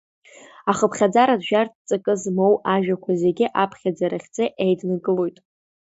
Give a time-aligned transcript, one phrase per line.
[0.71, 5.37] Ахыԥхьаӡаратә жәартә ҵакы змоу ажәақәа зегьы аԥхьаӡара хьӡы еиднакылоит.